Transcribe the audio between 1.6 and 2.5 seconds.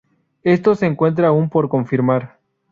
confirmar.